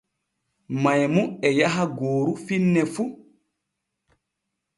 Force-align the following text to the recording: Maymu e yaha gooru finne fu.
Maymu 0.81 1.23
e 1.47 1.49
yaha 1.59 1.83
gooru 1.97 2.33
finne 2.45 2.81
fu. 2.93 3.03